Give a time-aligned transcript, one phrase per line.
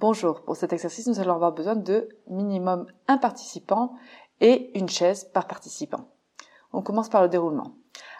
[0.00, 3.96] Bonjour, pour cet exercice, nous allons avoir besoin de minimum un participant
[4.40, 6.06] et une chaise par participant.
[6.72, 7.72] On commence par le déroulement.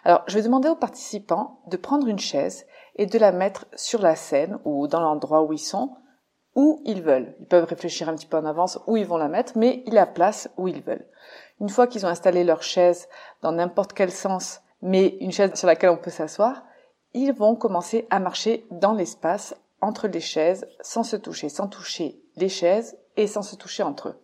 [0.03, 2.65] Alors, je vais demander aux participants de prendre une chaise
[2.97, 5.95] et de la mettre sur la scène ou dans l'endroit où ils sont,
[6.53, 7.33] où ils veulent.
[7.39, 9.97] Ils peuvent réfléchir un petit peu en avance où ils vont la mettre, mais il
[9.97, 11.07] a place où ils veulent.
[11.61, 13.07] Une fois qu'ils ont installé leur chaise
[13.41, 16.61] dans n'importe quel sens, mais une chaise sur laquelle on peut s'asseoir,
[17.13, 22.21] ils vont commencer à marcher dans l'espace entre les chaises sans se toucher, sans toucher
[22.35, 24.21] les chaises et sans se toucher entre eux.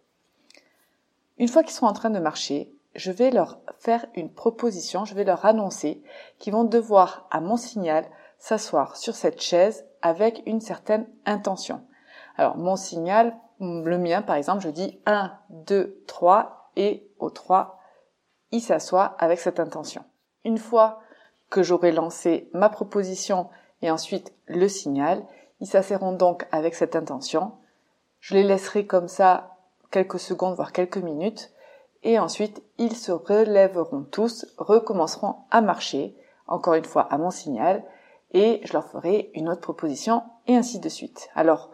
[1.37, 5.15] Une fois qu'ils sont en train de marcher, je vais leur faire une proposition, je
[5.15, 6.01] vais leur annoncer
[6.39, 8.05] qu'ils vont devoir, à mon signal,
[8.37, 11.81] s'asseoir sur cette chaise avec une certaine intention.
[12.37, 17.79] Alors, mon signal, le mien par exemple, je dis 1, 2, 3 et au 3,
[18.51, 20.03] il s'assoit avec cette intention.
[20.43, 21.01] Une fois
[21.49, 23.49] que j'aurai lancé ma proposition
[23.81, 25.25] et ensuite le signal,
[25.59, 27.53] ils s'asserront donc avec cette intention.
[28.19, 29.57] Je les laisserai comme ça
[29.91, 31.51] quelques secondes, voire quelques minutes,
[32.03, 36.15] et ensuite ils se relèveront tous, recommenceront à marcher,
[36.47, 37.83] encore une fois à mon signal,
[38.31, 41.29] et je leur ferai une autre proposition, et ainsi de suite.
[41.35, 41.71] Alors,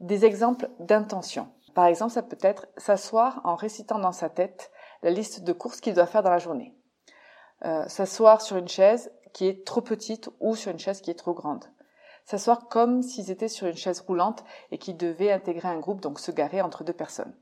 [0.00, 1.48] des exemples d'intention.
[1.74, 4.70] Par exemple, ça peut être s'asseoir en récitant dans sa tête
[5.02, 6.74] la liste de courses qu'il doit faire dans la journée.
[7.64, 11.14] Euh, s'asseoir sur une chaise qui est trop petite ou sur une chaise qui est
[11.14, 11.64] trop grande
[12.26, 16.18] s'asseoir comme s'ils étaient sur une chaise roulante et qu'ils devaient intégrer un groupe, donc
[16.18, 17.34] se garer entre deux personnes.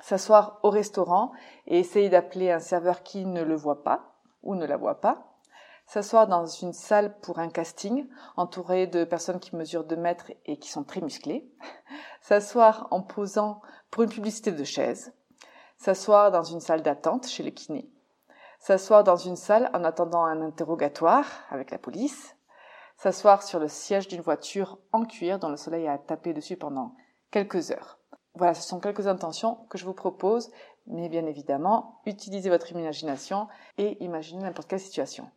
[0.00, 1.32] S'asseoir au restaurant
[1.66, 5.38] et essayer d'appeler un serveur qui ne le voit pas ou ne la voit pas.
[5.86, 10.58] S'asseoir dans une salle pour un casting, entouré de personnes qui mesurent 2 mètres et
[10.58, 11.50] qui sont très musclées.
[12.22, 15.12] S'asseoir en posant pour une publicité de chaise.
[15.76, 17.90] S'asseoir dans une salle d'attente chez le kiné.
[18.60, 22.34] S'asseoir dans une salle en attendant un interrogatoire avec la police
[22.96, 26.94] s'asseoir sur le siège d'une voiture en cuir dont le soleil a tapé dessus pendant
[27.30, 27.98] quelques heures.
[28.34, 30.50] Voilà, ce sont quelques intentions que je vous propose,
[30.86, 35.30] mais bien évidemment, utilisez votre imagination et imaginez n'importe quelle situation.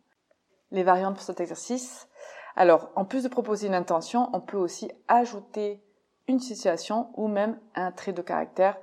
[0.70, 2.08] Les variantes pour cet exercice.
[2.56, 5.82] Alors, en plus de proposer une intention, on peut aussi ajouter
[6.26, 8.76] une situation ou même un trait de caractère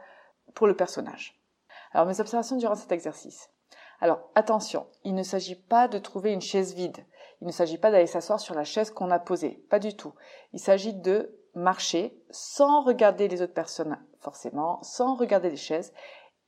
[0.53, 1.39] pour le personnage.
[1.91, 3.49] Alors, mes observations durant cet exercice.
[4.01, 7.05] Alors, attention, il ne s'agit pas de trouver une chaise vide.
[7.41, 10.13] Il ne s'agit pas d'aller s'asseoir sur la chaise qu'on a posée, pas du tout.
[10.53, 15.93] Il s'agit de marcher sans regarder les autres personnes forcément, sans regarder les chaises.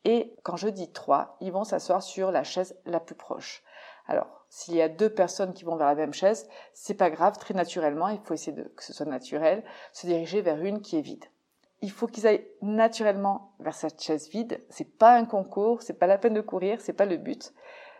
[0.03, 3.63] Et quand je dis trois, ils vont s'asseoir sur la chaise la plus proche.
[4.07, 7.37] Alors, s'il y a deux personnes qui vont vers la même chaise, c'est pas grave,
[7.37, 10.97] très naturellement, il faut essayer de, que ce soit naturel, se diriger vers une qui
[10.97, 11.25] est vide.
[11.87, 14.61] Il faut qu'ils aillent naturellement vers cette chaise vide.
[14.69, 17.53] C'est pas un concours, c'est pas la peine de courir, c'est pas le but.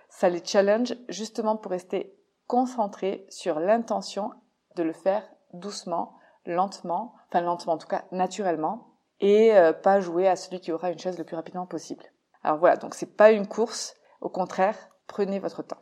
[0.09, 2.14] Ça les challenge justement pour rester
[2.48, 4.31] concentrer sur l'intention
[4.75, 8.90] de le faire doucement, lentement, enfin lentement en tout cas naturellement,
[9.22, 12.04] et euh, pas jouer à celui qui aura une chaise le plus rapidement possible.
[12.44, 14.75] Alors voilà, donc c'est pas une course, au contraire,
[15.07, 15.81] prenez votre temps.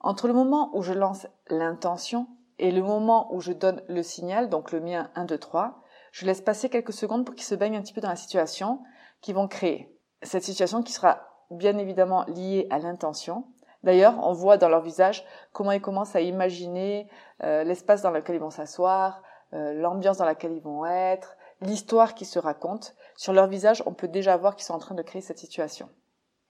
[0.00, 2.26] Entre le moment où je lance l'intention
[2.58, 6.26] et le moment où je donne le signal, donc le mien 1, 2, 3, je
[6.26, 8.80] laisse passer quelques secondes pour qu'ils se baignent un petit peu dans la situation
[9.20, 9.94] qu'ils vont créer.
[10.22, 11.20] Cette situation qui sera
[11.50, 13.44] bien évidemment liée à l'intention,
[13.82, 17.08] D'ailleurs, on voit dans leur visage comment ils commencent à imaginer
[17.42, 19.22] euh, l'espace dans lequel ils vont s'asseoir,
[19.54, 22.94] euh, l'ambiance dans laquelle ils vont être, l'histoire qui se raconte.
[23.16, 25.88] Sur leur visage, on peut déjà voir qu'ils sont en train de créer cette situation.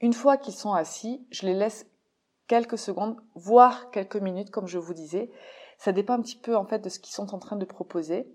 [0.00, 1.86] Une fois qu'ils sont assis, je les laisse
[2.48, 5.30] quelques secondes, voire quelques minutes, comme je vous disais.
[5.78, 8.28] Ça dépend un petit peu en fait de ce qu'ils sont en train de proposer.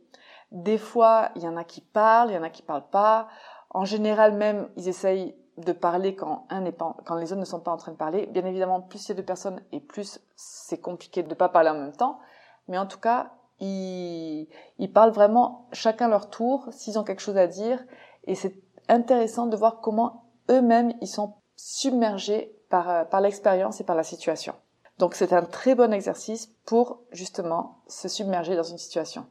[0.51, 3.27] Des fois, il y en a qui parlent, il y en a qui parlent pas.
[3.69, 7.62] En général, même, ils essayent de parler quand un pas, quand les autres ne sont
[7.62, 8.25] pas en train de parler.
[8.27, 11.50] Bien évidemment, plus il y a de personnes et plus c'est compliqué de ne pas
[11.50, 12.19] parler en même temps.
[12.68, 14.47] Mais en tout cas, ils,
[14.80, 17.83] ils parlent vraiment chacun leur tour s'ils ont quelque chose à dire.
[18.25, 18.56] Et c'est
[18.89, 24.56] intéressant de voir comment eux-mêmes ils sont submergés par, par l'expérience et par la situation.
[24.98, 29.25] Donc c'est un très bon exercice pour justement se submerger dans une situation.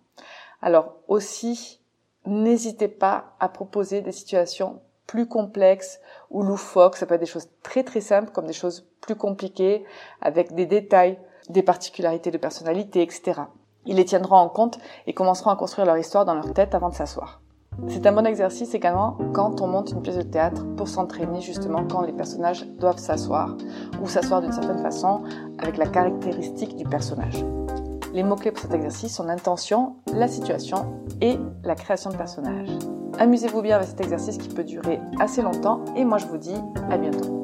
[0.62, 1.80] Alors aussi,
[2.26, 6.96] n'hésitez pas à proposer des situations plus complexes ou loufoques.
[6.96, 9.84] Ça peut être des choses très très simples comme des choses plus compliquées
[10.20, 11.18] avec des détails,
[11.48, 13.42] des particularités de personnalité, etc.
[13.86, 16.88] Ils les tiendront en compte et commenceront à construire leur histoire dans leur tête avant
[16.88, 17.42] de s'asseoir.
[17.88, 21.84] C'est un bon exercice également quand on monte une pièce de théâtre pour s'entraîner justement
[21.84, 23.56] quand les personnages doivent s'asseoir
[24.00, 25.22] ou s'asseoir d'une certaine façon
[25.58, 27.44] avec la caractéristique du personnage.
[28.14, 32.70] Les mots-clés pour cet exercice sont l'intention, la situation et la création de personnages.
[33.18, 36.54] Amusez-vous bien avec cet exercice qui peut durer assez longtemps et moi je vous dis
[36.90, 37.43] à bientôt.